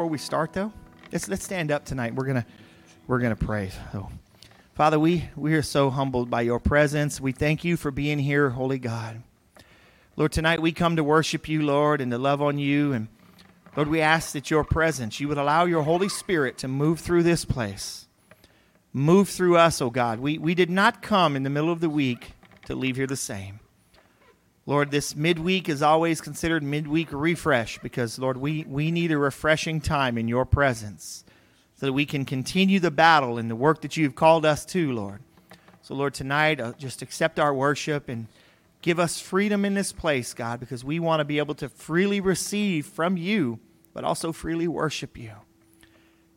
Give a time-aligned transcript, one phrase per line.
[0.00, 0.72] Before we start, though,
[1.12, 2.14] let's let's stand up tonight.
[2.14, 2.46] We're gonna
[3.06, 3.70] we're gonna pray.
[3.92, 4.08] So,
[4.72, 7.20] Father, we we are so humbled by your presence.
[7.20, 9.22] We thank you for being here, Holy God.
[10.16, 12.94] Lord, tonight we come to worship you, Lord, and to love on you.
[12.94, 13.08] And
[13.76, 17.24] Lord, we ask that your presence, you would allow your Holy Spirit to move through
[17.24, 18.06] this place,
[18.94, 20.18] move through us, oh God.
[20.18, 22.32] We we did not come in the middle of the week
[22.64, 23.59] to leave here the same.
[24.66, 29.80] Lord, this midweek is always considered midweek refresh because, Lord, we, we need a refreshing
[29.80, 31.24] time in your presence
[31.76, 34.92] so that we can continue the battle and the work that you've called us to,
[34.92, 35.22] Lord.
[35.82, 38.26] So, Lord, tonight, uh, just accept our worship and
[38.82, 42.20] give us freedom in this place, God, because we want to be able to freely
[42.20, 43.58] receive from you,
[43.94, 45.32] but also freely worship you.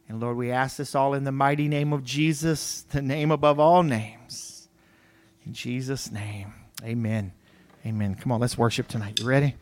[0.08, 3.60] And Lord, we ask this all in the mighty name of Jesus, the name above
[3.60, 4.70] all names.
[5.46, 6.54] In Jesus' name,
[6.84, 7.34] amen.
[7.86, 8.16] Amen.
[8.16, 9.20] Come on, let's worship tonight.
[9.20, 9.56] You ready?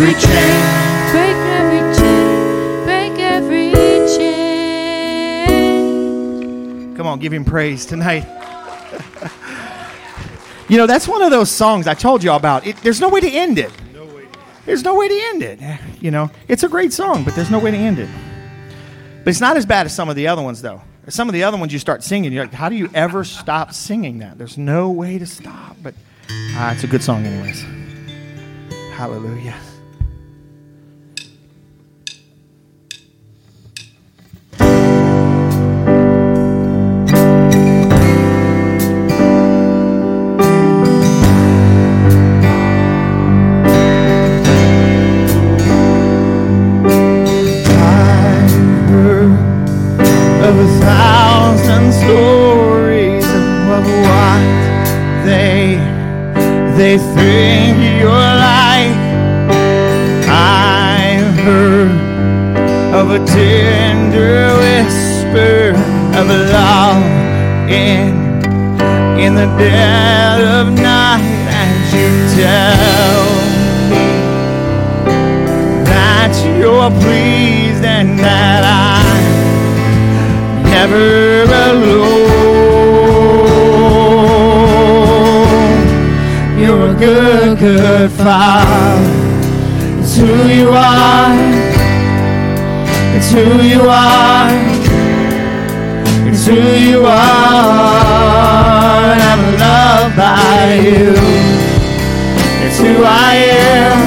[0.00, 0.62] Every chain.
[1.10, 3.72] Break every chain, break every
[4.16, 5.48] chain.
[6.96, 8.24] Come on, give him praise tonight.
[10.68, 12.64] you know, that's one of those songs I told you about.
[12.64, 13.72] It, there's no way to end it.
[14.66, 15.58] There's no way to end it.
[16.00, 18.08] You know, it's a great song, but there's no way to end it.
[19.24, 20.80] But it's not as bad as some of the other ones, though.
[21.08, 23.72] Some of the other ones you start singing, you're like, how do you ever stop
[23.72, 24.38] singing that?
[24.38, 25.76] There's no way to stop.
[25.82, 25.94] But
[26.30, 27.64] uh, it's a good song, anyways.
[28.92, 29.56] Hallelujah.
[76.78, 79.06] You're pleased and that I'm
[80.62, 82.06] never alone.
[86.56, 89.02] You're a good, good father.
[90.00, 91.34] It's who you are.
[93.16, 94.50] It's who you are.
[96.28, 97.92] It's who you are.
[99.12, 101.14] And I'm loved by you.
[102.64, 103.97] It's who I am.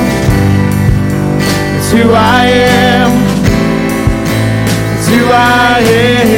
[1.92, 3.12] Who I am.
[4.96, 6.32] It's who I am.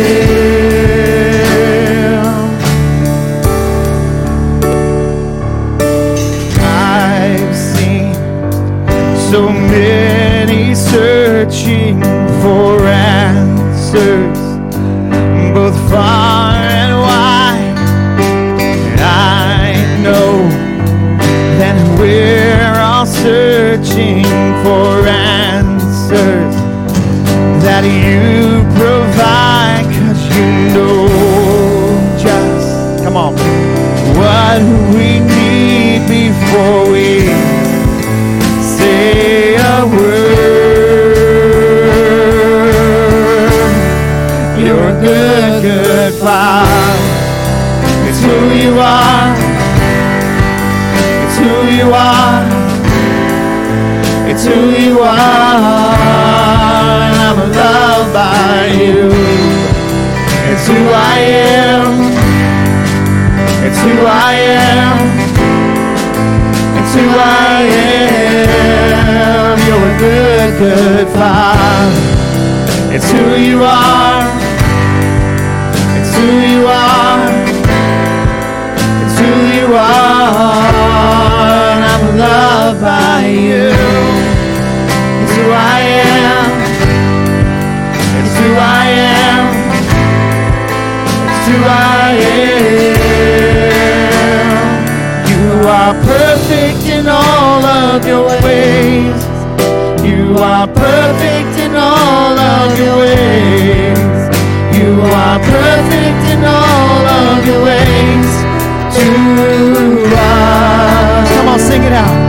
[6.59, 8.15] I've seen
[9.31, 12.01] so many searching
[12.41, 14.39] for answers,
[15.53, 17.77] both far and wide.
[18.99, 20.49] I know
[21.59, 24.25] that we're all searching
[24.63, 25.02] for
[26.13, 26.55] answers
[27.63, 31.07] that you provide cause you know
[32.17, 33.33] just come on.
[34.17, 34.61] what
[34.93, 37.27] we need before we
[38.61, 40.33] say a word.
[44.59, 46.99] You're a good good father.
[48.07, 49.35] It's who you are.
[51.23, 52.63] It's who you are.
[54.29, 56.02] It's who you are.
[57.63, 59.07] Loved by you.
[60.51, 61.17] It's who I
[61.55, 61.91] am.
[63.65, 64.33] It's who I
[64.67, 64.97] am.
[66.79, 67.63] It's who I
[68.91, 69.55] am.
[69.67, 72.01] You're a good, good father.
[72.93, 74.27] It's who you are.
[75.97, 77.02] It's who you are.
[97.93, 99.23] Of your ways.
[100.03, 103.99] You are perfect in all of your ways.
[104.75, 108.29] You are perfect in all of your ways.
[108.97, 111.29] To us.
[111.35, 112.22] Come on, sing it out.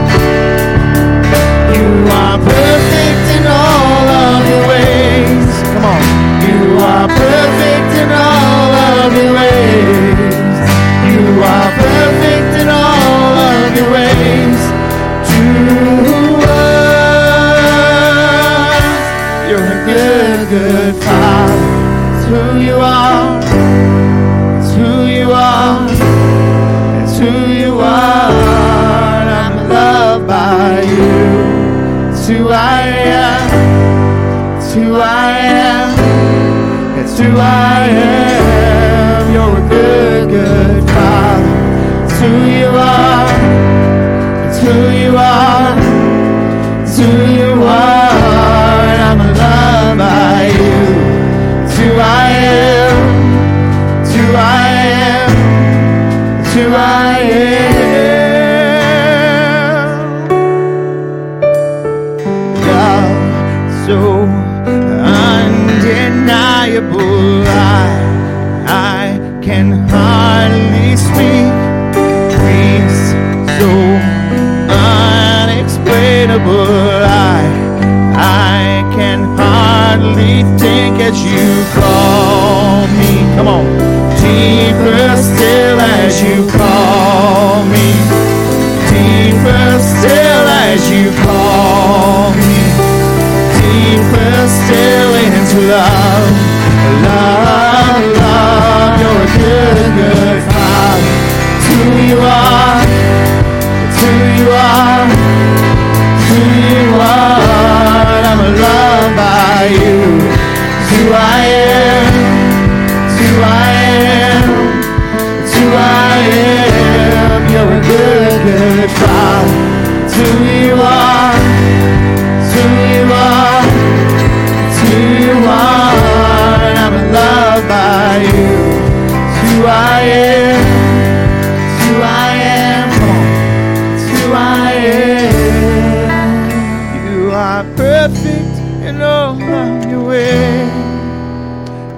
[20.55, 21.54] Good, father.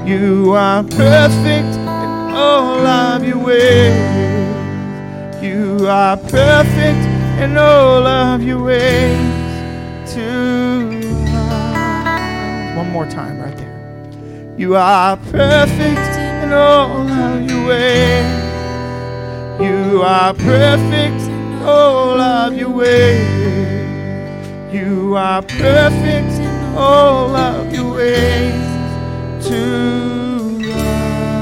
[0.07, 3.93] You are perfect in all of your ways.
[5.43, 7.03] You are perfect
[7.43, 9.17] in all of your ways.
[12.77, 14.55] One more time, right there.
[14.57, 18.43] You are perfect in all of your ways.
[19.59, 23.27] You are perfect in all of your ways.
[24.73, 28.76] You are perfect in all of your ways
[29.41, 31.37] to us.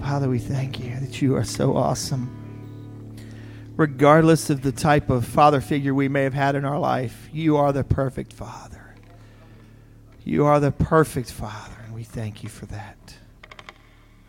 [0.00, 2.30] Father, we thank you that you are so awesome.
[3.76, 7.56] Regardless of the type of father figure we may have had in our life, you
[7.56, 8.94] are the perfect father.
[10.24, 13.16] You are the perfect father, and we thank you for that.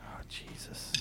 [0.01, 0.92] Oh, Jesus.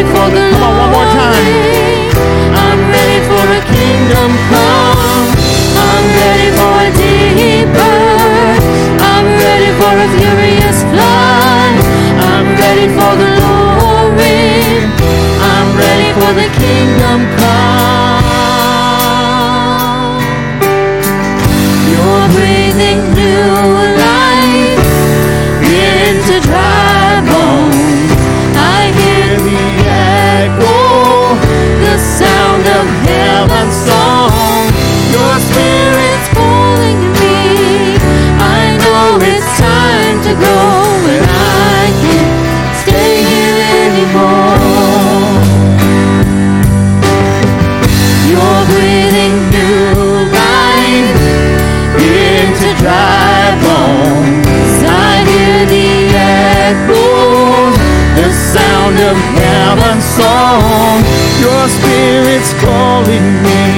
[0.00, 0.52] ready for glory.
[0.60, 2.10] One more time.
[2.56, 5.28] I'm ready for a kingdom come.
[5.76, 7.76] I'm ready for a.
[9.12, 10.82] I'm ready for a furious.
[12.32, 14.88] I'm ready for glory.
[15.52, 17.89] I'm ready for the kingdom come.
[61.40, 63.69] Your spirit's calling me.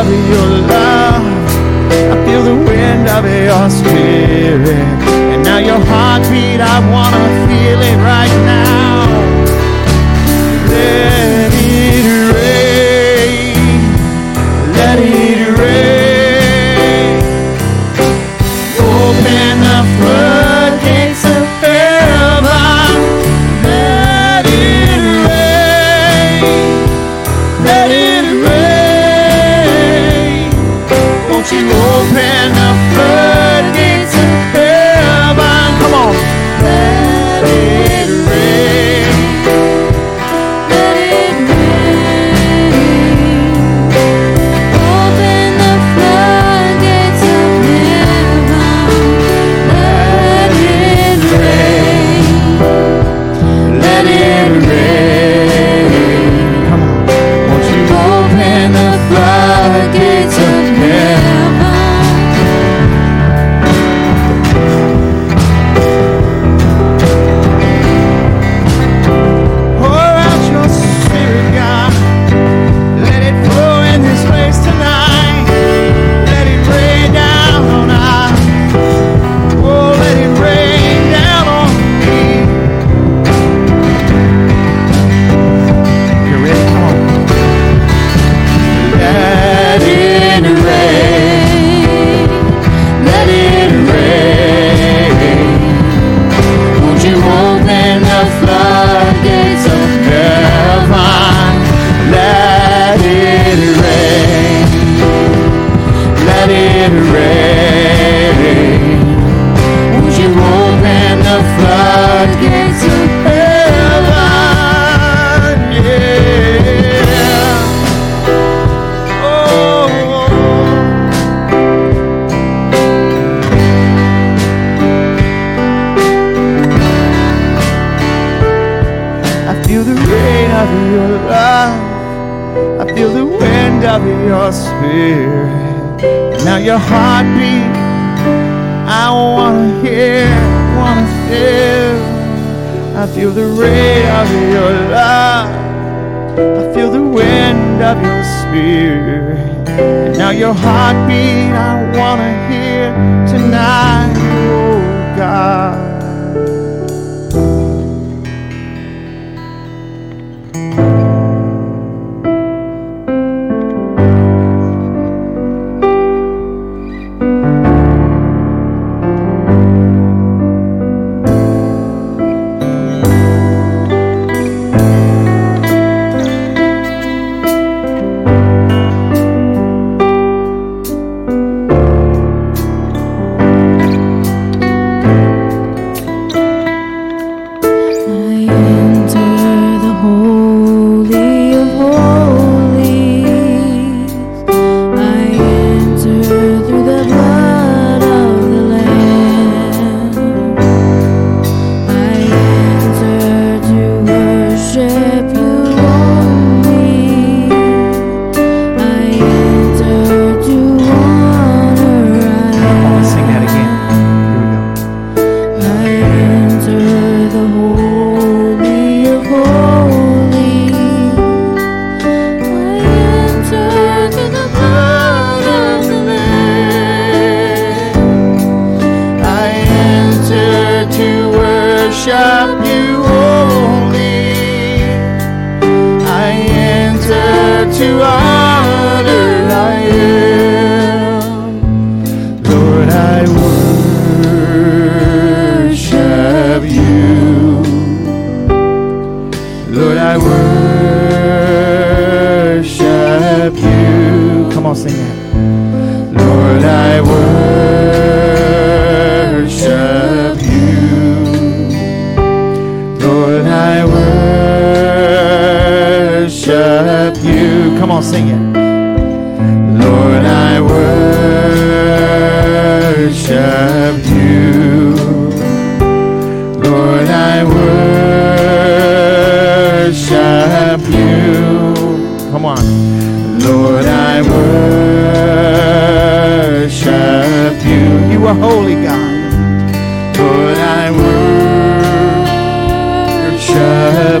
[0.00, 1.26] of your love.
[2.12, 4.98] I feel the wind of your spirit.
[5.32, 8.98] And now your heartbeat, I wanna feel it right now.
[10.70, 11.27] Yeah.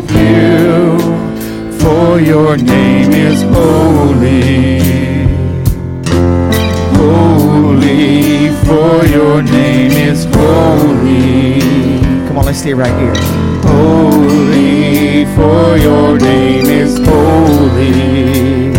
[0.04, 0.98] You.
[1.78, 4.78] For your name is holy.
[6.96, 11.60] Holy, for your name is holy.
[12.26, 13.14] Come on, let's stay right here.
[13.62, 18.72] Holy, for your name is holy.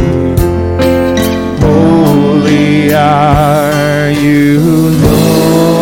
[1.59, 4.59] Holy are you,
[5.01, 5.78] Lord.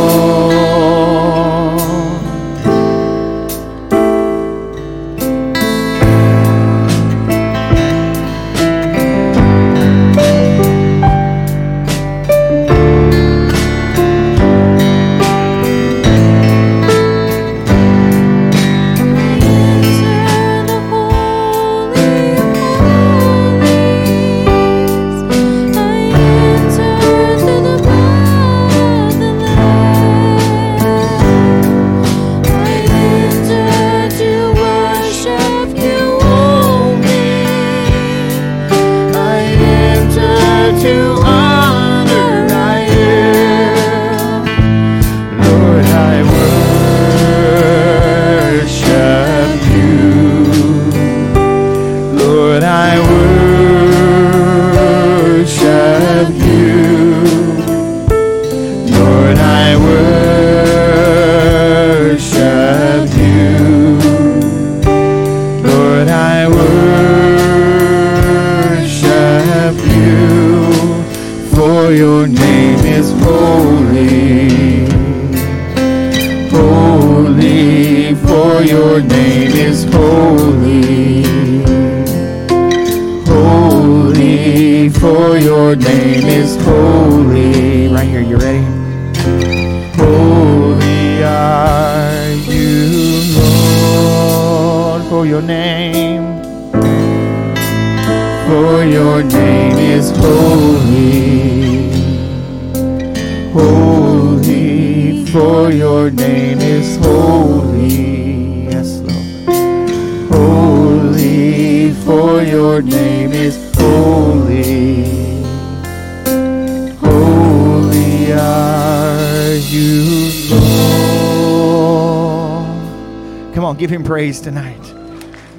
[124.07, 124.81] Praise tonight.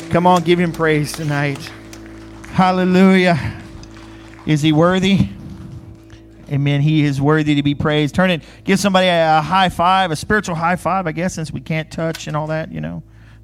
[0.09, 1.59] Come on, give him praise tonight.
[2.53, 3.61] Hallelujah.
[4.47, 5.29] Is he worthy?
[6.51, 6.81] Amen.
[6.81, 8.15] He is worthy to be praised.
[8.15, 11.61] Turn it, give somebody a, high five, a spiritual high five, I guess, since we
[11.61, 13.03] can't touch and all that, you know.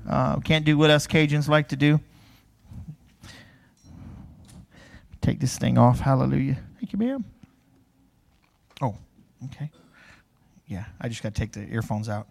[0.09, 2.01] Uh, can't do what us Cajuns like to do.
[5.21, 6.01] Take this thing off.
[6.01, 6.57] Hallelujah.
[6.81, 7.27] Thank you, ma'am.
[8.81, 8.97] Oh,
[9.45, 9.71] okay.
[10.67, 12.27] Yeah, I just got to take the earphones out.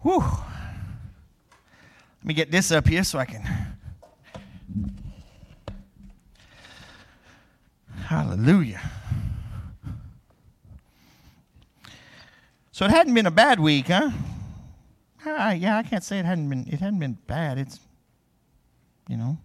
[0.00, 0.24] Whew.
[2.22, 3.42] Let me get this up here so I can.
[8.04, 8.80] Hallelujah.
[12.70, 14.12] So it hadn't been a bad week, huh?
[15.26, 16.64] Ah, yeah, I can't say it hadn't been.
[16.68, 17.58] It hadn't been bad.
[17.58, 17.80] It's,
[19.08, 19.36] you know,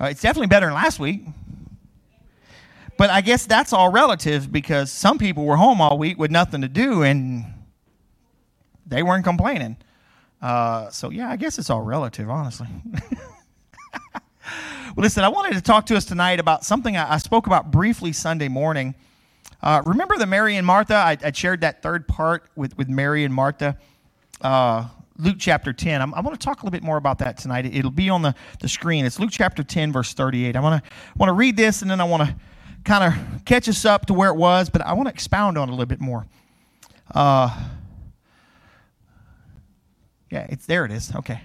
[0.00, 1.22] uh, it's definitely better than last week.
[2.96, 6.62] But I guess that's all relative because some people were home all week with nothing
[6.62, 7.44] to do and
[8.86, 9.76] they weren't complaining.
[10.40, 12.68] Uh, so yeah, I guess it's all relative, honestly.
[12.92, 14.22] well,
[14.96, 18.12] listen, I wanted to talk to us tonight about something I, I spoke about briefly
[18.12, 18.94] Sunday morning.
[19.62, 20.94] Uh, remember the Mary and Martha?
[20.94, 23.78] I, I, shared that third part with, with Mary and Martha.
[24.40, 24.86] Uh,
[25.18, 26.02] Luke chapter 10.
[26.02, 27.64] I'm, I want to talk a little bit more about that tonight.
[27.64, 29.06] It, will be on the, the screen.
[29.06, 30.54] It's Luke chapter 10, verse 38.
[30.54, 32.36] I want to want to read this and then I want to
[32.84, 35.68] kind of catch us up to where it was, but I want to expound on
[35.68, 36.26] it a little bit more.
[37.14, 37.64] Uh,
[40.30, 40.84] Yeah, it's there.
[40.84, 41.14] It is.
[41.14, 41.40] Okay.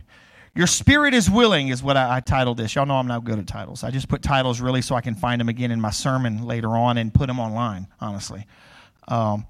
[0.54, 2.76] Your spirit is willing is what I, I, titled this.
[2.76, 3.86] Y'all know I'm not good at titles.
[3.86, 6.76] I just put titles really so I can find them again in my sermon later
[6.76, 7.88] on and put them online.
[8.02, 8.46] Honestly,
[9.08, 9.46] um,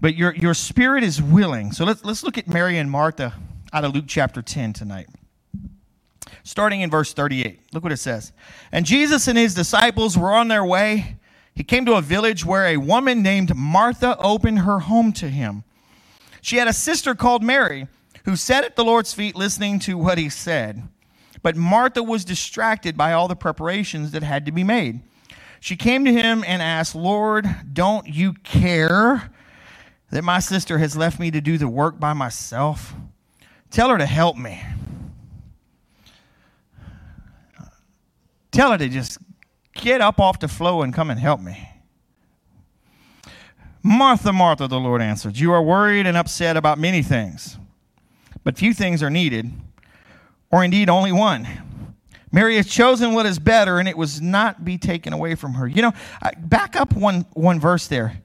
[0.00, 1.72] but your your spirit is willing.
[1.72, 3.34] So let's let's look at Mary and Martha
[3.74, 5.08] out of Luke chapter 10 tonight.
[6.44, 7.60] Starting in verse 38.
[7.72, 8.32] Look what it says.
[8.72, 11.16] And Jesus and his disciples were on their way.
[11.54, 15.64] He came to a village where a woman named Martha opened her home to him.
[16.40, 17.86] She had a sister called Mary
[18.24, 20.82] who sat at the Lord's feet listening to what he said.
[21.42, 25.00] But Martha was distracted by all the preparations that had to be made.
[25.60, 29.30] She came to him and asked, Lord, don't you care
[30.10, 32.94] that my sister has left me to do the work by myself?
[33.70, 34.62] Tell her to help me.
[38.50, 39.18] Tell her to just
[39.74, 41.68] get up off the floor and come and help me.
[43.82, 47.56] Martha, Martha, the Lord answered, You are worried and upset about many things
[48.44, 49.52] but few things are needed,
[50.50, 51.46] or indeed only one.
[52.32, 55.68] Mary has chosen what is better, and it was not be taken away from her.
[55.68, 55.92] You know,
[56.38, 58.22] back up one, one verse there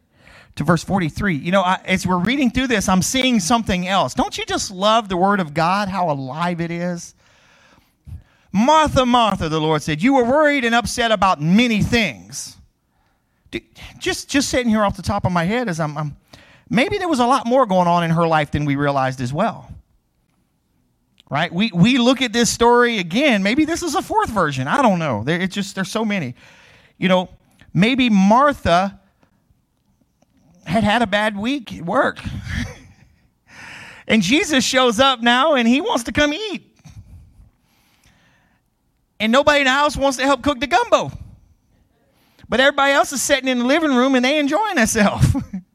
[0.56, 1.36] to verse 43.
[1.36, 4.14] You know, I, as we're reading through this, I'm seeing something else.
[4.14, 7.16] Don't you just love the Word of God, how alive it is?
[8.54, 12.56] Martha, Martha, the Lord said, you were worried and upset about many things.
[14.00, 16.18] Just, just sitting here off the top of my head as I'm, I'm
[16.70, 19.34] maybe there was a lot more going on in her life than we realized as
[19.34, 19.70] well
[21.30, 21.52] right?
[21.52, 23.44] We, we look at this story again.
[23.44, 24.68] Maybe this is a fourth version.
[24.68, 25.24] I don't know.
[25.24, 26.36] There, it's just, there's so many.
[26.98, 27.30] You know,
[27.74, 29.00] maybe Martha
[30.66, 32.20] had had a bad week at work.
[34.08, 36.64] and Jesus shows up now and he wants to come eat.
[39.20, 41.12] And nobody in the house wants to help cook the gumbo.
[42.48, 45.26] But everybody else is sitting in the living room and they enjoying themselves.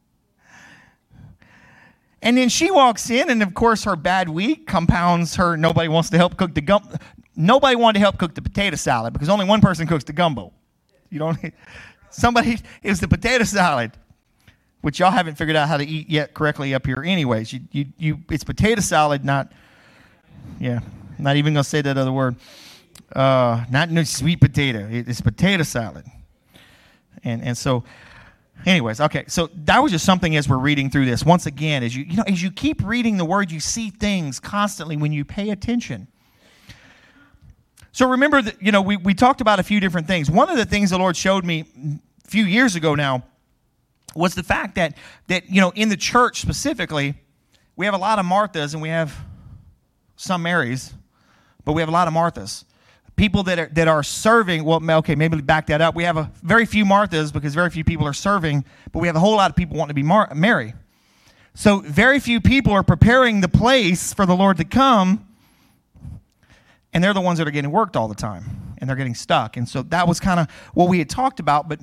[2.22, 5.56] And then she walks in, and of course, her bad week compounds her.
[5.56, 6.88] Nobody wants to help cook the gum.
[7.35, 10.52] Nobody wanted to help cook the potato salad because only one person cooks the gumbo.
[11.11, 11.38] You don't.
[12.11, 13.92] Somebody is the potato salad,
[14.82, 17.02] which y'all haven't figured out how to eat yet correctly up here.
[17.04, 19.52] Anyways, you you, you it's potato salad, not.
[20.61, 20.80] Yeah,
[21.18, 22.37] not even gonna say that other word.
[23.12, 24.88] Uh, not no sweet potato.
[24.90, 26.04] It's potato salad.
[27.24, 27.82] And and so
[28.66, 31.24] anyways okay so that was just something as we're reading through this.
[31.24, 34.40] Once again as you you know as you keep reading the word you see things
[34.40, 36.08] constantly when you pay attention.
[37.94, 40.30] So remember that you know we, we talked about a few different things.
[40.30, 41.64] One of the things the lord showed me
[42.24, 43.24] a few years ago now
[44.14, 44.96] was the fact that
[45.28, 47.14] that you know in the church specifically
[47.76, 49.16] we have a lot of marthas and we have
[50.16, 50.92] some marys
[51.64, 52.64] but we have a lot of marthas
[53.16, 55.94] people that are, that are serving, well, okay, maybe back that up.
[55.94, 59.16] We have a very few Marthas because very few people are serving, but we have
[59.16, 60.75] a whole lot of people wanting to be Mar- Mary.
[61.55, 65.27] So very few people are preparing the place for the Lord to come,
[66.92, 69.57] and they're the ones that are getting worked all the time, and they're getting stuck.
[69.57, 71.81] And so that was kind of what we had talked about, but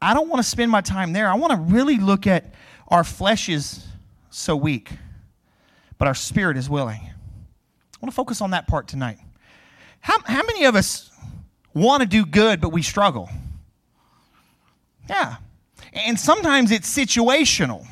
[0.00, 1.28] I don't want to spend my time there.
[1.28, 2.54] I want to really look at
[2.86, 3.84] our flesh is
[4.30, 4.92] so weak,
[5.98, 7.00] but our spirit is willing.
[7.00, 9.18] I want to focus on that part tonight.
[10.00, 11.10] How, how many of us
[11.74, 13.28] want to do good, but we struggle?
[15.08, 15.36] Yeah.
[15.92, 17.86] And sometimes it's situational.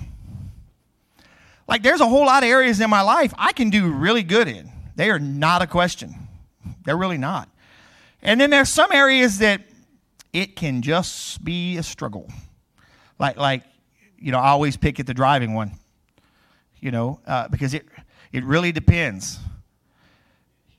[1.68, 4.48] Like there's a whole lot of areas in my life I can do really good
[4.48, 4.70] in.
[4.94, 6.14] They are not a question.
[6.84, 7.48] They're really not.
[8.22, 9.62] And then there's some areas that
[10.32, 12.30] it can just be a struggle.
[13.18, 13.62] Like, like
[14.18, 15.72] you know, I always pick at the driving one,
[16.80, 17.86] you know, uh, because it,
[18.32, 19.38] it really depends.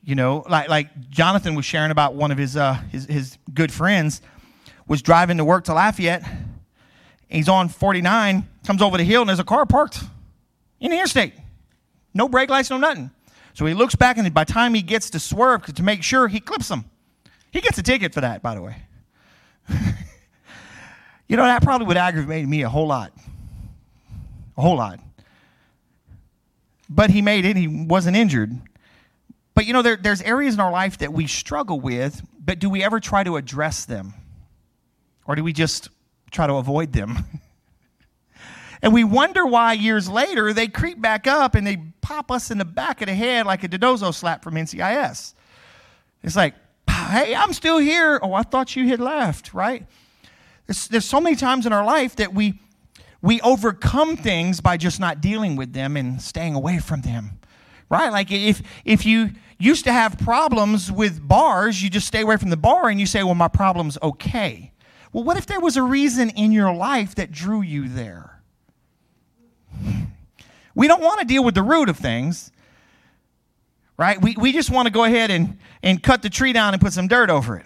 [0.07, 3.73] You know, like like Jonathan was sharing about one of his uh, his, his good
[3.73, 4.21] friends
[4.87, 6.23] was driving to work to Lafayette.
[7.27, 10.01] He's on 49, comes over the hill, and there's a car parked
[10.79, 11.33] in the interstate.
[12.13, 13.11] No brake lights, no nothing.
[13.53, 16.29] So he looks back, and by the time he gets to swerve to make sure,
[16.29, 16.85] he clips him.
[17.51, 18.77] He gets a ticket for that, by the way.
[21.27, 23.11] you know, that probably would aggravate me a whole lot.
[24.55, 25.01] A whole lot.
[26.89, 28.57] But he made it, he wasn't injured.
[29.57, 32.69] But you know, there, there's areas in our life that we struggle with, but do
[32.69, 34.13] we ever try to address them?
[35.25, 35.89] Or do we just
[36.29, 37.25] try to avoid them?
[38.83, 42.59] and we wonder why years later they creep back up and they pop us in
[42.59, 45.33] the back of the head like a DiNozzo slap from NCIS.
[46.21, 46.53] It's like,
[46.87, 48.19] hey, I'm still here.
[48.21, 49.87] Oh, I thought you had left, right?
[50.67, 52.59] There's, there's so many times in our life that we,
[53.23, 57.39] we overcome things by just not dealing with them and staying away from them
[57.89, 62.37] right like if if you used to have problems with bars, you just stay away
[62.37, 64.71] from the bar and you say, well, my problem's okay.
[65.13, 68.41] Well, what if there was a reason in your life that drew you there?
[70.75, 72.51] We don't want to deal with the root of things.
[73.97, 74.21] right?
[74.21, 76.93] We, we just want to go ahead and, and cut the tree down and put
[76.93, 77.65] some dirt over it.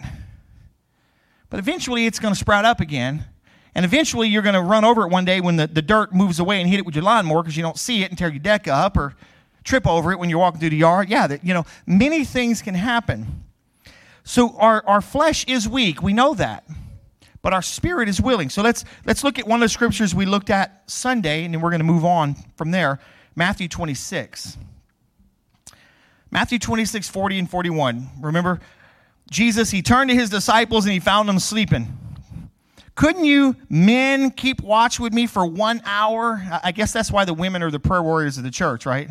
[1.50, 3.26] But eventually it's going to sprout up again.
[3.74, 6.38] And eventually you're going to run over it one day when the, the dirt moves
[6.38, 8.38] away and hit it with your lawnmower because you don't see it and tear your
[8.38, 9.14] deck up or
[9.64, 11.08] trip over it when you're walking through the yard.
[11.08, 13.44] Yeah, that, you know, many things can happen.
[14.24, 16.02] So our, our flesh is weak.
[16.02, 16.64] We know that.
[17.42, 18.50] But our spirit is willing.
[18.50, 21.60] So let's let's look at one of the scriptures we looked at Sunday, and then
[21.60, 23.00] we're going to move on from there.
[23.34, 24.58] Matthew 26.
[26.30, 28.08] Matthew 26, 40 and 41.
[28.20, 28.60] Remember,
[29.30, 31.98] Jesus, he turned to his disciples and he found them sleeping.
[32.94, 36.42] Couldn't you men keep watch with me for one hour?
[36.62, 39.10] I guess that's why the women are the prayer warriors of the church, right?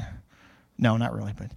[0.81, 1.51] No, not really, but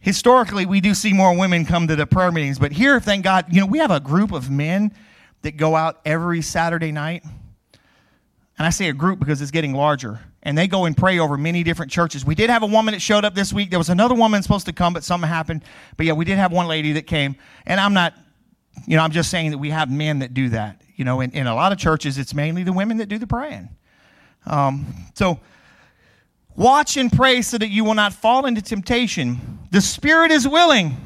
[0.00, 2.58] historically we do see more women come to the prayer meetings.
[2.58, 4.92] But here, thank God, you know, we have a group of men
[5.42, 7.22] that go out every Saturday night.
[7.24, 10.18] And I say a group because it's getting larger.
[10.42, 12.24] And they go and pray over many different churches.
[12.24, 13.70] We did have a woman that showed up this week.
[13.70, 15.62] There was another woman supposed to come, but something happened.
[15.96, 17.36] But yeah, we did have one lady that came.
[17.66, 18.14] And I'm not,
[18.86, 20.80] you know, I'm just saying that we have men that do that.
[20.96, 23.26] You know, in, in a lot of churches, it's mainly the women that do the
[23.26, 23.68] praying.
[24.46, 25.38] Um, so
[26.58, 29.60] watch and pray so that you will not fall into temptation.
[29.70, 30.96] The spirit is willing,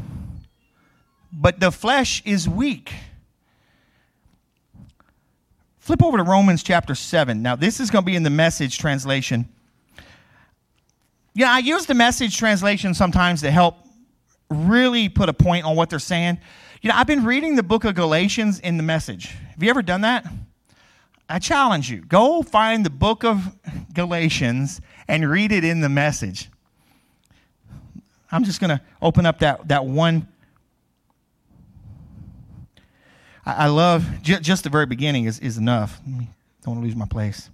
[1.31, 2.93] but the flesh is weak.
[5.79, 7.43] Flip over to Romans chapter 7.
[7.43, 9.49] Now, this is going to be in the message translation.
[11.35, 13.77] Yeah, I use the message translation sometimes to help
[14.49, 16.39] really put a point on what they're saying.
[16.81, 19.27] You know, I've been reading the book of Galatians in the message.
[19.51, 20.27] Have you ever done that?
[21.29, 23.57] I challenge you go find the book of
[23.95, 26.49] Galatians and read it in the message.
[28.31, 30.27] I'm just going to open up that, that one
[33.45, 36.01] I, I love j- just the very beginning is, is enough.
[36.07, 37.51] I don't want to lose my place.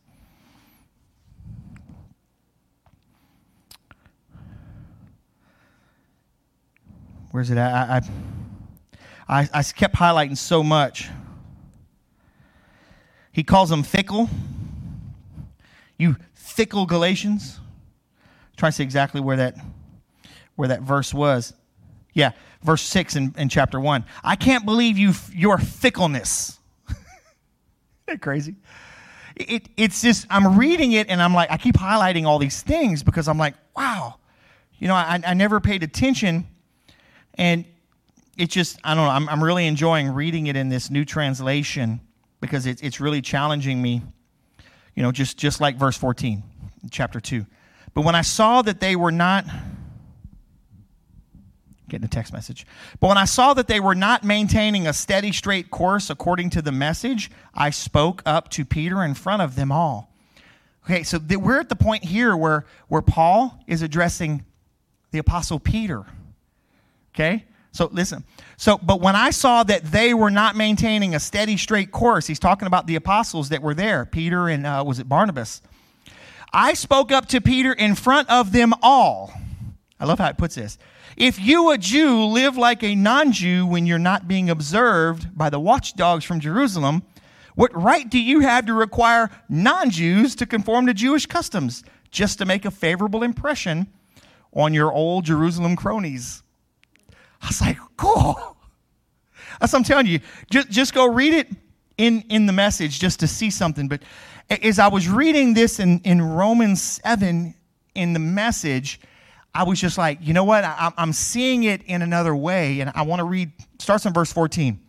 [7.30, 7.72] Where's it at?
[9.28, 11.08] I, I, I kept highlighting so much.
[13.32, 14.30] He calls them fickle.
[15.98, 16.16] You
[16.58, 17.60] fickle Galatians.
[18.56, 19.54] Try to see exactly where that
[20.56, 21.54] where that verse was.
[22.14, 22.32] Yeah,
[22.64, 24.04] verse 6 in, in chapter 1.
[24.24, 26.58] I can't believe you your fickleness.
[28.08, 28.56] Isn't crazy?
[29.36, 33.04] It, it's just, I'm reading it and I'm like, I keep highlighting all these things
[33.04, 34.16] because I'm like, wow.
[34.80, 36.44] You know, I, I never paid attention.
[37.34, 37.66] And
[38.36, 42.00] it just, I don't know, I'm, I'm really enjoying reading it in this new translation
[42.40, 44.02] because it, it's really challenging me,
[44.96, 46.42] you know, just, just like verse 14,
[46.90, 47.46] chapter 2.
[47.94, 49.44] But when I saw that they were not
[51.88, 52.66] getting a text message.
[53.00, 56.62] But when I saw that they were not maintaining a steady, straight course according to
[56.62, 60.12] the message, I spoke up to Peter in front of them all.
[60.84, 64.44] Okay, so we're at the point here where, where Paul is addressing
[65.10, 66.04] the Apostle Peter.
[67.14, 67.44] Okay?
[67.72, 68.24] So listen.
[68.56, 72.38] So, but when I saw that they were not maintaining a steady, straight course, he's
[72.38, 75.60] talking about the apostles that were there, Peter and uh, was it Barnabas?
[76.52, 79.32] I spoke up to Peter in front of them all.
[80.00, 80.78] I love how it puts this.
[81.16, 85.50] If you, a Jew, live like a non Jew when you're not being observed by
[85.50, 87.02] the watchdogs from Jerusalem,
[87.56, 92.38] what right do you have to require non Jews to conform to Jewish customs just
[92.38, 93.88] to make a favorable impression
[94.52, 96.42] on your old Jerusalem cronies?
[97.42, 98.56] I was like, cool.
[99.60, 100.20] That's what I'm telling you.
[100.50, 101.48] Just, just go read it
[101.96, 103.88] in, in the message just to see something.
[103.88, 104.02] But
[104.50, 107.54] as I was reading this in, in Romans 7
[107.94, 109.00] in the message,
[109.54, 110.64] I was just like, you know what?
[110.64, 112.80] I, am seeing it in another way.
[112.80, 114.80] And I want to read, starts in verse 14.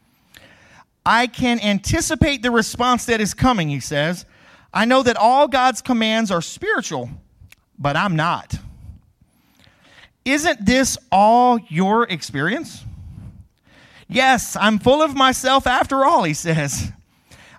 [1.06, 4.26] I can anticipate the response that is coming, he says.
[4.74, 7.10] I know that all God's commands are spiritual,
[7.78, 8.56] but I'm not.
[10.24, 12.84] Isn't this all your experience?
[14.08, 16.92] Yes, I'm full of myself after all, he says.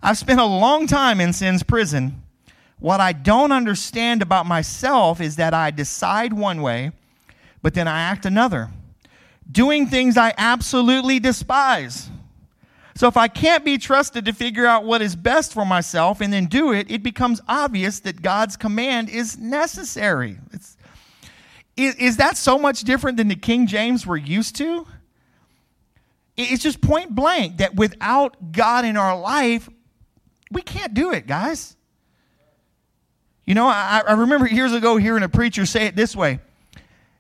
[0.03, 2.23] I've spent a long time in sin's prison.
[2.79, 6.93] What I don't understand about myself is that I decide one way,
[7.63, 8.71] but then I act another,
[9.51, 12.09] doing things I absolutely despise.
[12.95, 16.33] So if I can't be trusted to figure out what is best for myself and
[16.33, 20.39] then do it, it becomes obvious that God's command is necessary.
[20.53, 20.77] It's,
[21.77, 24.87] is, is that so much different than the King James we're used to?
[26.37, 29.69] It's just point blank that without God in our life,
[30.51, 31.77] we can't do it, guys.
[33.45, 36.41] You know, I, I remember years ago hearing a preacher say it this way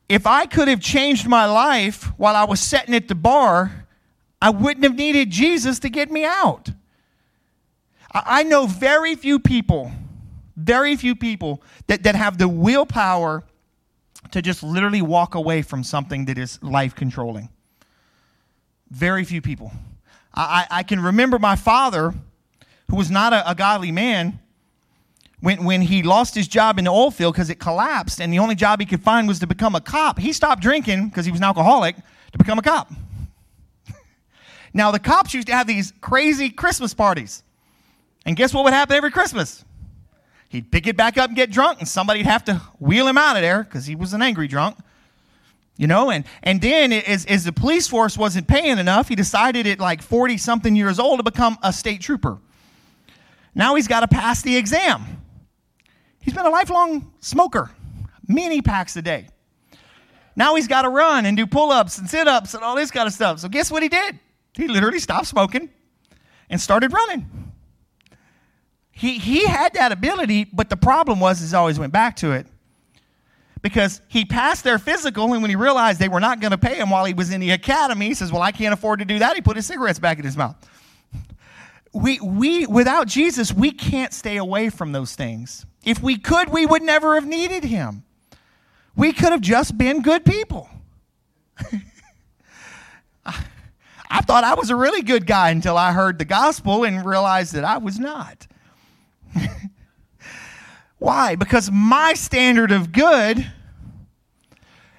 [0.08, 3.86] If I could have changed my life while I was sitting at the bar,
[4.40, 6.70] I wouldn't have needed Jesus to get me out.
[8.12, 9.92] I, I know very few people,
[10.56, 13.44] very few people that, that have the willpower
[14.32, 17.48] to just literally walk away from something that is life controlling.
[18.90, 19.72] Very few people.
[20.34, 22.14] I, I, I can remember my father,
[22.90, 24.38] who was not a, a godly man,
[25.40, 28.38] when, when he lost his job in the oil field because it collapsed and the
[28.38, 31.30] only job he could find was to become a cop, he stopped drinking because he
[31.30, 31.96] was an alcoholic
[32.32, 32.92] to become a cop.
[34.74, 37.42] now, the cops used to have these crazy Christmas parties.
[38.26, 39.64] And guess what would happen every Christmas?
[40.50, 43.36] He'd pick it back up and get drunk, and somebody'd have to wheel him out
[43.36, 44.76] of there because he was an angry drunk.
[45.76, 49.66] You know, and, and then as, as the police force wasn't paying enough, he decided
[49.66, 52.38] at like 40 something years old to become a state trooper.
[53.60, 55.04] Now he's got to pass the exam.
[56.22, 57.70] He's been a lifelong smoker,
[58.26, 59.28] many packs a day.
[60.34, 62.90] Now he's got to run and do pull ups and sit ups and all this
[62.90, 63.38] kind of stuff.
[63.38, 64.18] So, guess what he did?
[64.54, 65.68] He literally stopped smoking
[66.48, 67.52] and started running.
[68.92, 72.46] He, he had that ability, but the problem was, he always went back to it
[73.60, 76.76] because he passed their physical, and when he realized they were not going to pay
[76.76, 79.18] him while he was in the academy, he says, Well, I can't afford to do
[79.18, 79.36] that.
[79.36, 80.56] He put his cigarettes back in his mouth.
[81.92, 85.66] We, we, without Jesus, we can't stay away from those things.
[85.84, 88.04] If we could, we would never have needed him.
[88.94, 90.68] We could have just been good people.
[94.10, 97.54] I thought I was a really good guy until I heard the gospel and realized
[97.54, 98.46] that I was not.
[100.98, 101.36] Why?
[101.36, 103.50] Because my standard of good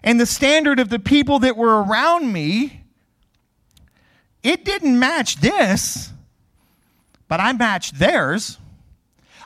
[0.04, 2.84] and the standard of the people that were around me,
[4.44, 6.11] it didn't match this,
[7.32, 8.58] but I matched theirs.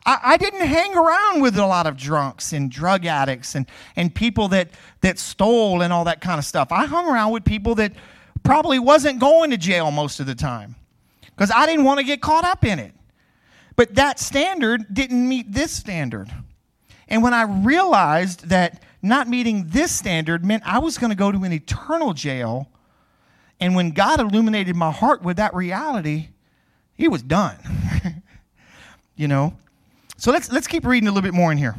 [0.08, 4.14] I, I, didn't hang around with a lot of drunks and drug addicts and, and
[4.14, 4.70] people that,
[5.02, 6.72] that stole and all that kind of stuff.
[6.72, 7.94] I hung around with people that
[8.42, 10.74] probably wasn't going to jail most of the time
[11.28, 12.92] because I didn't want to get caught up in it.
[13.76, 16.32] But that standard didn't meet this standard.
[17.08, 21.32] And when I realized that not meeting this standard meant I was going to go
[21.32, 22.68] to an eternal jail,
[23.60, 26.30] and when God illuminated my heart with that reality,
[26.96, 27.58] He was done.
[29.16, 29.54] you know?
[30.18, 31.76] So let's, let's keep reading a little bit more in here.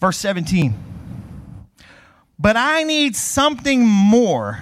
[0.00, 0.74] Verse 17.
[2.38, 4.58] But I need something more.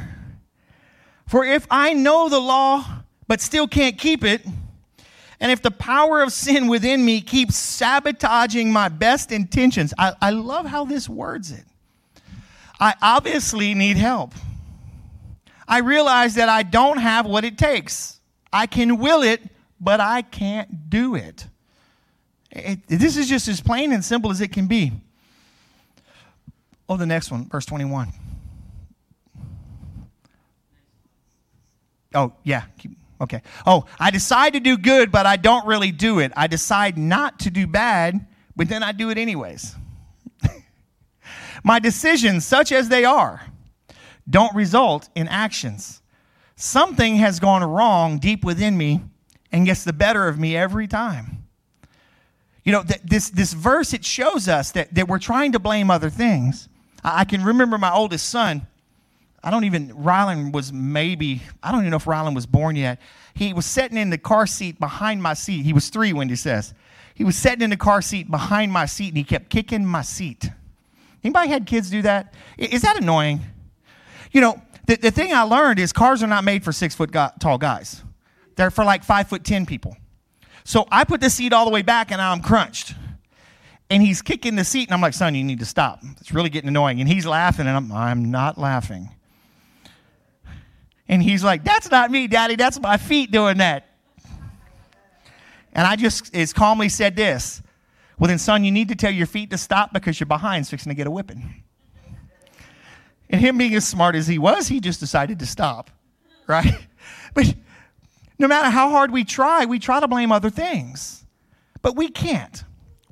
[1.27, 2.85] For if I know the law,
[3.27, 4.45] but still can't keep it,
[5.41, 10.31] and if the power of sin within me keeps sabotaging my best intentions, I, I
[10.31, 11.65] love how this words it.
[12.81, 14.33] I obviously need help.
[15.67, 18.14] I realize that I don't have what it takes.
[18.55, 19.43] I can will it,
[19.81, 21.49] but I can't do it.
[22.53, 22.87] it.
[22.87, 24.93] This is just as plain and simple as it can be.
[26.89, 28.13] Oh, the next one, verse 21.
[32.15, 32.63] Oh, yeah.
[33.21, 33.43] Okay.
[33.67, 36.31] Oh, I decide to do good, but I don't really do it.
[36.37, 38.25] I decide not to do bad,
[38.55, 39.75] but then I do it anyways.
[41.65, 43.45] My decisions, such as they are,
[44.31, 46.03] don't result in actions.
[46.57, 49.01] Something has gone wrong deep within me
[49.51, 51.45] and gets the better of me every time.
[52.65, 55.91] You know, th- this, this verse, it shows us that, that we're trying to blame
[55.91, 56.69] other things.
[57.03, 58.67] I, I can remember my oldest son
[59.45, 62.99] I don't even, Rylan was maybe, I don't even know if Rylan was born yet.
[63.35, 65.67] He was sitting in the car seat behind my seat.
[65.67, 66.73] He was three, Wendy says.
[67.15, 70.01] He was sitting in the car seat behind my seat and he kept kicking my
[70.01, 70.49] seat.
[71.23, 72.33] Anybody had kids do that?
[72.57, 73.41] Is that annoying?
[74.33, 77.11] You know, the, the thing I learned is cars are not made for six foot
[77.11, 78.03] go- tall guys.
[78.57, 79.97] They're for like five foot ten people.
[80.65, 82.95] So I put the seat all the way back and I'm crunched.
[83.91, 86.03] And he's kicking the seat and I'm like, son, you need to stop.
[86.21, 87.01] It's really getting annoying.
[87.01, 89.11] And he's laughing and I'm, I'm not laughing.
[91.09, 92.57] And he's like, That's not me, Daddy.
[92.57, 93.87] That's my feet doing that.
[95.73, 97.63] And I just as calmly said this
[98.19, 100.91] Well, then, son, you need to tell your feet to stop because your behind's fixing
[100.91, 101.63] to get a whipping.
[103.31, 105.91] And him being as smart as he was, he just decided to stop,
[106.47, 106.75] right?
[107.35, 107.53] But
[108.39, 111.25] no matter how hard we try, we try to blame other things.
[111.83, 112.63] But we can't.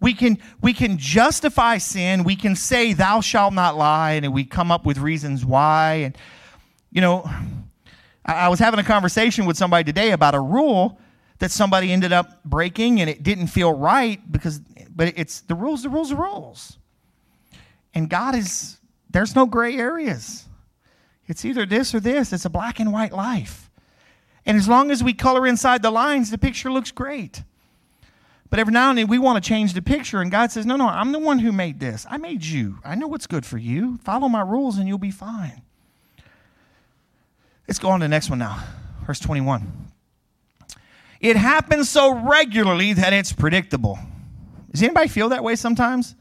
[0.00, 2.22] We can, we can justify sin.
[2.22, 5.94] We can say, Thou shalt not lie, and we come up with reasons why.
[6.04, 6.18] And,
[6.92, 7.28] you know,
[8.24, 11.00] I was having a conversation with somebody today about a rule
[11.42, 14.60] that somebody ended up breaking and it didn't feel right because
[14.94, 16.78] but it's the rules the rules the rules
[17.94, 18.78] and god is
[19.12, 20.48] there's no gray areas
[21.26, 23.70] it's either this or this it's a black and white life
[24.44, 27.42] and as long as we color inside the lines the picture looks great
[28.50, 30.76] but every now and then we want to change the picture and god says no
[30.76, 33.58] no i'm the one who made this i made you i know what's good for
[33.58, 35.62] you follow my rules and you'll be fine
[37.72, 38.62] Let's go on to the next one now.
[39.06, 39.90] Verse 21.
[41.20, 43.98] It happens so regularly that it's predictable.
[44.70, 46.14] Does anybody feel that way sometimes?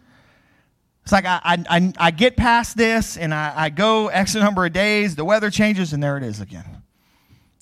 [1.12, 4.72] It's like I, I, I, get past this and I, I go X number of
[4.72, 6.84] days, the weather changes, and there it is again.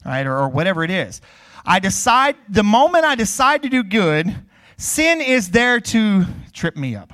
[0.05, 0.27] Right?
[0.27, 1.19] Or, or whatever it is.
[1.65, 4.35] I decide, the moment I decide to do good,
[4.77, 7.11] sin is there to trip me up.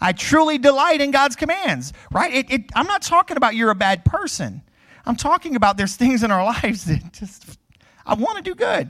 [0.00, 2.32] I truly delight in God's commands, right?
[2.32, 4.62] It, it, I'm not talking about you're a bad person.
[5.04, 7.58] I'm talking about there's things in our lives that just,
[8.06, 8.88] I want to do good.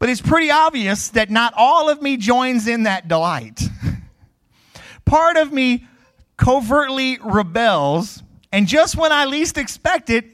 [0.00, 3.62] But it's pretty obvious that not all of me joins in that delight.
[5.04, 5.86] Part of me
[6.36, 10.24] covertly rebels, and just when I least expect it,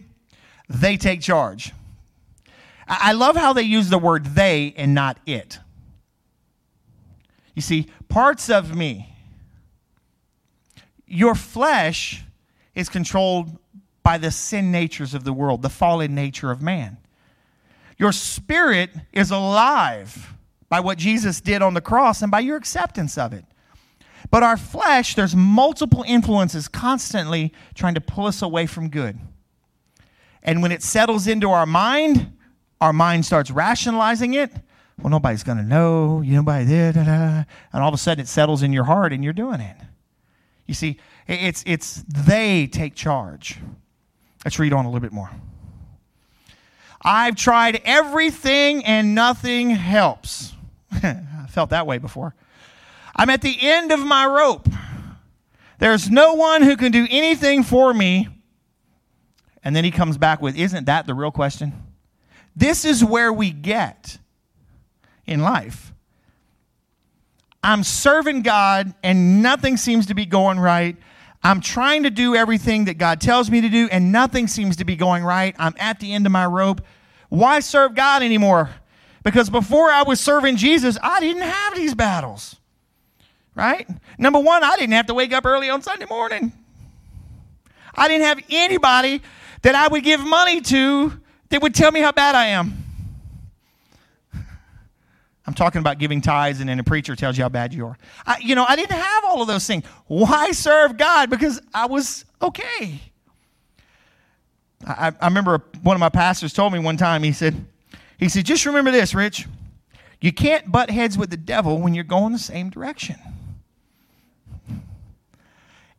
[0.69, 1.73] they take charge.
[2.87, 5.59] I love how they use the word they and not it.
[7.55, 9.15] You see, parts of me,
[11.07, 12.25] your flesh
[12.75, 13.59] is controlled
[14.03, 16.97] by the sin natures of the world, the fallen nature of man.
[17.99, 20.35] Your spirit is alive
[20.69, 23.45] by what Jesus did on the cross and by your acceptance of it.
[24.31, 29.19] But our flesh, there's multiple influences constantly trying to pull us away from good.
[30.43, 32.37] And when it settles into our mind,
[32.81, 34.53] our mind starts rationalizing it.
[34.99, 36.21] Well, nobody's going to know.
[36.21, 36.95] You Nobody did.
[36.95, 37.45] Da, da, da.
[37.73, 39.77] And all of a sudden, it settles in your heart, and you're doing it.
[40.67, 43.59] You see, it's it's they take charge.
[44.45, 45.31] Let's read on a little bit more.
[47.03, 50.53] I've tried everything and nothing helps.
[50.93, 52.35] I felt that way before.
[53.15, 54.69] I'm at the end of my rope.
[55.79, 58.29] There's no one who can do anything for me.
[59.63, 61.73] And then he comes back with, Isn't that the real question?
[62.57, 64.19] This is where we get
[65.27, 65.93] in life.
[67.63, 70.97] I'm serving God and nothing seems to be going right.
[71.43, 74.85] I'm trying to do everything that God tells me to do and nothing seems to
[74.85, 75.55] be going right.
[75.59, 76.83] I'm at the end of my rope.
[77.29, 78.71] Why serve God anymore?
[79.23, 82.60] Because before I was serving Jesus, I didn't have these battles.
[83.55, 83.89] Right?
[84.19, 86.53] Number one, I didn't have to wake up early on Sunday morning.
[87.95, 89.23] I didn't have anybody
[89.63, 91.13] that I would give money to
[91.51, 92.85] that would tell me how bad I am.
[95.47, 97.99] I'm talking about giving tithes, and then a preacher tells you how bad you are.
[98.25, 99.85] I, you know, I didn't have all of those things.
[100.07, 101.29] Why serve God?
[101.29, 103.01] Because I was okay.
[104.87, 107.67] I, I remember one of my pastors told me one time, he said,
[108.19, 109.47] he said, just remember this, Rich.
[110.21, 113.17] You can't butt heads with the devil when you're going the same direction.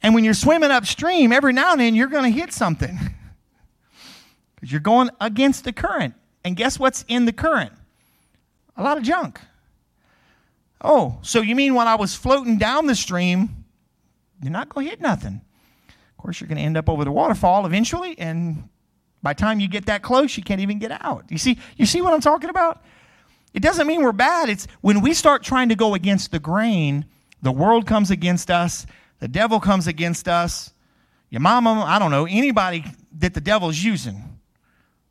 [0.03, 2.97] And when you're swimming upstream, every now and then you're going to hit something.
[4.55, 6.13] Because you're going against the current.
[6.43, 7.73] And guess what's in the current?
[8.77, 9.41] A lot of junk.
[10.83, 13.65] Oh, so you mean when I was floating down the stream,
[14.41, 15.41] you're not going to hit nothing?
[15.89, 18.69] Of course, you're going to end up over the waterfall eventually, and
[19.23, 21.25] by the time you get that close, you can't even get out.
[21.29, 22.83] You see, you see what I'm talking about?
[23.53, 24.49] It doesn't mean we're bad.
[24.49, 27.05] It's when we start trying to go against the grain,
[27.41, 28.85] the world comes against us,
[29.21, 30.73] the devil comes against us,
[31.29, 32.83] your mama, I don't know, anybody
[33.19, 34.21] that the devil's using,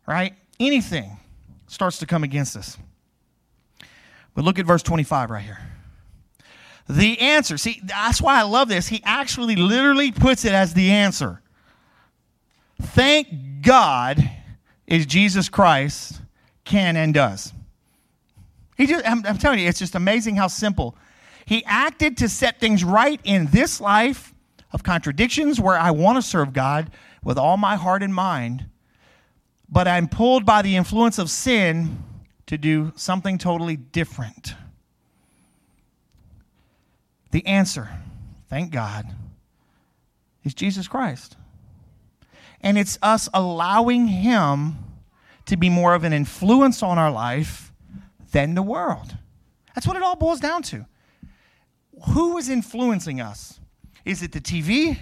[0.07, 0.35] right?
[0.59, 1.17] Anything
[1.69, 2.77] starts to come against us.
[4.35, 5.59] But look at verse 25 right here.
[6.89, 7.57] The answer.
[7.57, 8.89] See, that's why I love this.
[8.89, 11.41] He actually literally puts it as the answer.
[12.83, 14.29] Thank God
[14.89, 16.21] is Jesus Christ
[16.65, 17.53] can and does.
[18.77, 20.97] He just, I'm, I'm telling you, it's just amazing how simple.
[21.51, 24.33] He acted to set things right in this life
[24.73, 26.93] of contradictions where I want to serve God
[27.25, 28.67] with all my heart and mind,
[29.69, 32.05] but I'm pulled by the influence of sin
[32.47, 34.55] to do something totally different.
[37.33, 37.89] The answer,
[38.49, 39.07] thank God,
[40.45, 41.37] is Jesus Christ.
[42.61, 44.77] And it's us allowing Him
[45.47, 47.73] to be more of an influence on our life
[48.31, 49.17] than the world.
[49.75, 50.87] That's what it all boils down to.
[52.09, 53.61] Who is influencing us?
[54.05, 54.99] Is it the TV?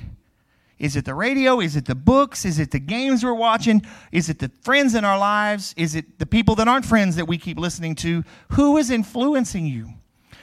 [0.79, 1.61] Is it the radio?
[1.61, 2.45] Is it the books?
[2.45, 3.83] Is it the games we're watching?
[4.13, 5.75] Is it the friends in our lives?
[5.77, 8.23] Is it the people that aren't friends that we keep listening to?
[8.51, 9.95] Who is influencing you?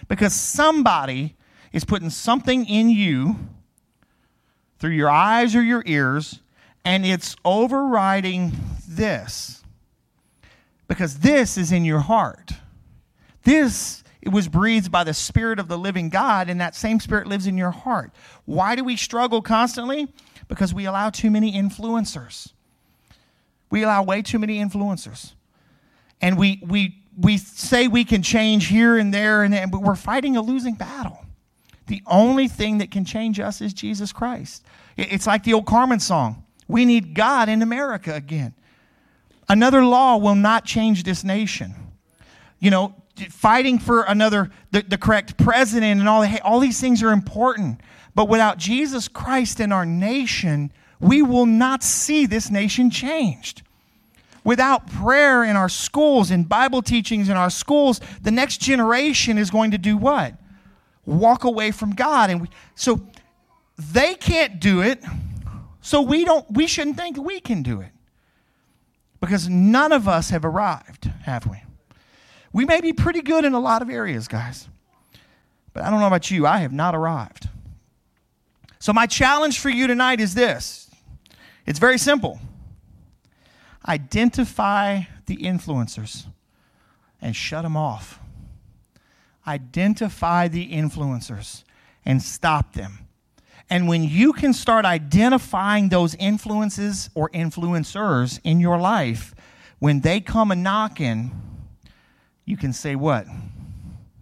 [0.07, 1.35] Because somebody
[1.71, 3.37] is putting something in you
[4.79, 6.41] through your eyes or your ears,
[6.83, 8.51] and it's overriding
[8.87, 9.63] this.
[10.87, 12.51] Because this is in your heart.
[13.43, 17.27] This it was breathed by the Spirit of the living God, and that same Spirit
[17.27, 18.11] lives in your heart.
[18.45, 20.07] Why do we struggle constantly?
[20.47, 22.51] Because we allow too many influencers.
[23.69, 25.33] We allow way too many influencers.
[26.21, 30.35] And we, we, we say we can change here and there, and but we're fighting
[30.35, 31.23] a losing battle.
[31.85, 34.65] The only thing that can change us is Jesus Christ.
[34.97, 38.55] It's like the old Carman song We need God in America again.
[39.47, 41.75] Another law will not change this nation.
[42.59, 42.95] You know,
[43.29, 47.81] fighting for another, the, the correct president and all, hey, all these things are important.
[48.13, 53.61] But without Jesus Christ in our nation, we will not see this nation changed.
[54.43, 59.49] Without prayer in our schools and Bible teachings in our schools, the next generation is
[59.49, 60.35] going to do what?
[61.05, 62.29] Walk away from God.
[62.29, 63.01] And we, so
[63.77, 65.03] they can't do it,
[65.81, 67.89] so we don't we shouldn't think we can do it.
[69.19, 71.64] Because none of us have arrived, have we?
[72.55, 74.69] We may be pretty good in a lot of areas, guys.
[75.73, 77.49] But I don't know about you, I have not arrived.
[78.79, 80.89] So, my challenge for you tonight is this
[81.65, 82.39] it's very simple
[83.85, 86.27] identify the influencers
[87.21, 88.21] and shut them off.
[89.45, 91.65] Identify the influencers
[92.05, 92.99] and stop them.
[93.69, 99.35] And when you can start identifying those influences or influencers in your life,
[99.79, 101.41] when they come a knocking,
[102.45, 103.25] you can say, What?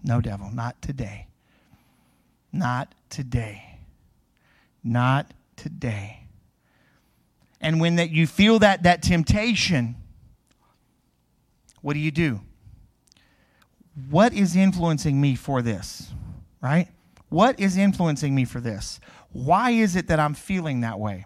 [0.04, 1.28] No, devil, not today.
[2.52, 3.80] Not today.
[4.84, 6.20] Not today.
[7.62, 9.96] And when that you feel that, that temptation,
[11.82, 12.42] what do you do?
[14.10, 16.12] What is influencing me for this?
[16.62, 16.90] Right?
[17.30, 19.00] What is influencing me for this?
[19.32, 21.26] Why is it that I'm feeling that way?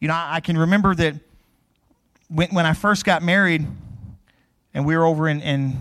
[0.00, 1.14] You know, I can remember that
[2.28, 3.66] when, when I first got married,
[4.74, 5.78] and we were over in, in,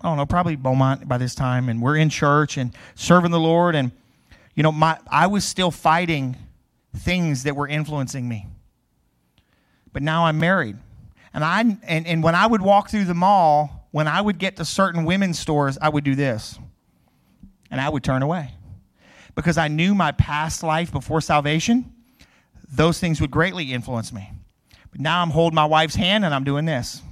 [0.00, 3.38] I don't know, probably Beaumont by this time, and we're in church and serving the
[3.38, 3.92] Lord, and
[4.54, 6.34] you know, my I was still fighting
[6.96, 8.46] things that were influencing me.
[9.92, 10.76] But now I'm married.
[11.34, 14.56] And I and, and when I would walk through the mall, when I would get
[14.56, 16.58] to certain women's stores, I would do this.
[17.70, 18.52] And I would turn away.
[19.34, 21.92] Because I knew my past life before salvation,
[22.72, 24.30] those things would greatly influence me.
[24.90, 27.02] But now I'm holding my wife's hand and I'm doing this.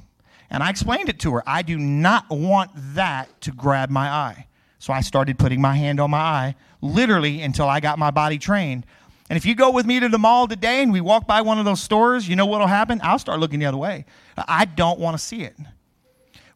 [0.55, 1.43] And I explained it to her.
[1.49, 4.47] I do not want that to grab my eye.
[4.79, 8.39] So I started putting my hand on my eye, literally until I got my body
[8.39, 8.87] trained.
[9.29, 11.59] And if you go with me to the mall today and we walk by one
[11.59, 13.01] of those stores, you know what'll happen?
[13.03, 14.05] I'll start looking the other way.
[14.37, 15.57] I don't want to see it.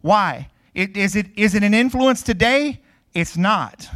[0.01, 0.49] Why?
[0.75, 2.81] It, is, it, is it an influence today?
[3.15, 3.89] It's not.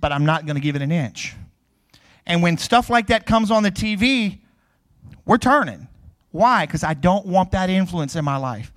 [0.00, 1.36] But I'm not going to give it an inch.
[2.26, 4.40] And when stuff like that comes on the TV,
[5.24, 5.86] we're turning.
[6.36, 6.66] Why?
[6.66, 8.72] Because I don't want that influence in my life.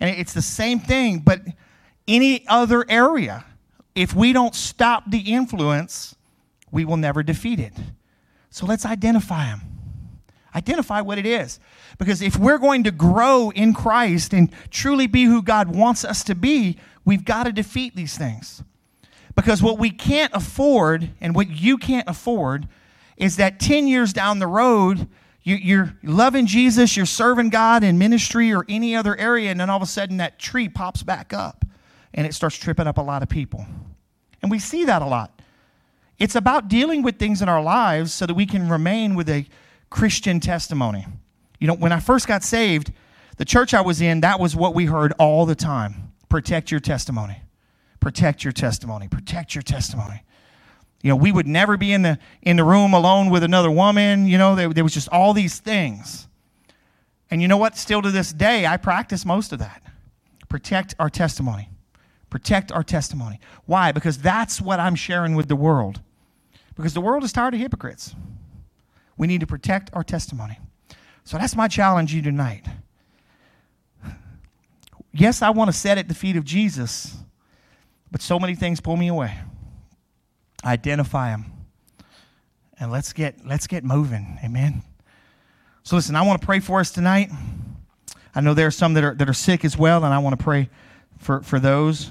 [0.00, 1.40] And it's the same thing, but
[2.08, 3.44] any other area,
[3.94, 6.16] if we don't stop the influence,
[6.70, 7.72] we will never defeat it.
[8.50, 9.60] So let's identify them.
[10.54, 11.58] Identify what it is.
[11.98, 16.24] Because if we're going to grow in Christ and truly be who God wants us
[16.24, 18.62] to be, we've got to defeat these things.
[19.36, 22.68] Because what we can't afford and what you can't afford
[23.16, 25.08] is that 10 years down the road,
[25.44, 29.68] you, are loving Jesus, you're serving God in ministry or any other area, and then
[29.68, 31.64] all of a sudden that tree pops back up
[32.14, 33.66] and it starts tripping up a lot of people.
[34.40, 35.42] And we see that a lot.
[36.18, 39.46] It's about dealing with things in our lives so that we can remain with a
[39.90, 41.06] Christian testimony.
[41.58, 42.92] You know, when I first got saved,
[43.36, 46.80] the church I was in, that was what we heard all the time protect your
[46.80, 47.36] testimony.
[48.00, 49.06] Protect your testimony.
[49.06, 50.23] Protect your testimony.
[51.04, 54.26] You know, we would never be in the, in the room alone with another woman.
[54.26, 56.28] You know, there, there was just all these things.
[57.30, 57.76] And you know what?
[57.76, 59.82] Still to this day, I practice most of that.
[60.48, 61.68] Protect our testimony.
[62.30, 63.38] Protect our testimony.
[63.66, 63.92] Why?
[63.92, 66.00] Because that's what I'm sharing with the world.
[66.74, 68.14] Because the world is tired of hypocrites.
[69.18, 70.58] We need to protect our testimony.
[71.24, 72.64] So that's my challenge to you tonight.
[75.12, 77.18] Yes, I want to sit at the feet of Jesus,
[78.10, 79.38] but so many things pull me away
[80.64, 81.46] identify them
[82.78, 84.38] and let's get let's get moving.
[84.44, 84.82] Amen.
[85.82, 87.30] So listen i want to pray for us tonight.
[88.34, 90.38] I know there are some that are that are sick as well and i want
[90.38, 90.68] to pray
[91.18, 92.10] for for those.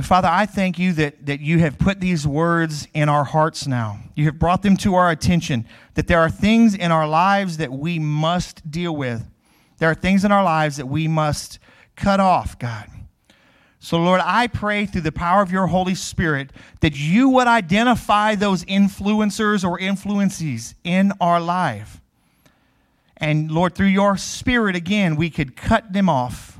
[0.00, 3.98] Father i thank you that that you have put these words in our hearts now.
[4.14, 7.72] You have brought them to our attention that there are things in our lives that
[7.72, 9.28] we must deal with.
[9.78, 11.58] There are things in our lives that we must
[11.96, 12.88] cut off god
[13.80, 16.50] so, Lord, I pray through the power of your Holy Spirit
[16.80, 22.00] that you would identify those influencers or influences in our life.
[23.16, 26.58] And, Lord, through your Spirit, again, we could cut them off.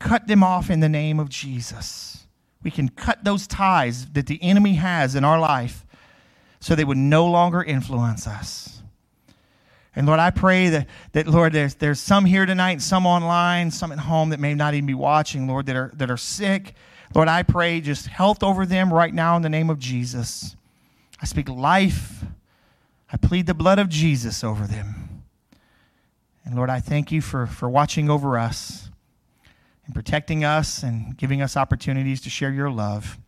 [0.00, 2.26] Cut them off in the name of Jesus.
[2.62, 5.86] We can cut those ties that the enemy has in our life
[6.58, 8.73] so they would no longer influence us.
[9.96, 13.92] And Lord, I pray that, that Lord, there's, there's some here tonight, some online, some
[13.92, 16.74] at home that may not even be watching, Lord, that are, that are sick.
[17.14, 20.56] Lord, I pray just health over them right now in the name of Jesus.
[21.22, 22.24] I speak life.
[23.12, 25.22] I plead the blood of Jesus over them.
[26.44, 28.90] And Lord, I thank you for, for watching over us
[29.86, 33.18] and protecting us and giving us opportunities to share your love.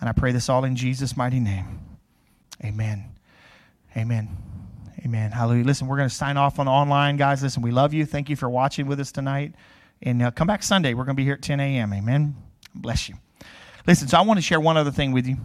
[0.00, 1.80] And I pray this all in Jesus' mighty name.
[2.62, 3.06] Amen.
[3.96, 4.47] Amen.
[5.04, 5.30] Amen.
[5.30, 5.64] Hallelujah.
[5.64, 7.42] Listen, we're going to sign off on online, guys.
[7.42, 8.04] Listen, we love you.
[8.04, 9.54] Thank you for watching with us tonight.
[10.02, 10.94] And uh, come back Sunday.
[10.94, 11.92] We're going to be here at 10 a.m.
[11.92, 12.36] Amen.
[12.74, 13.16] Bless you.
[13.86, 15.36] Listen, so I want to share one other thing with you.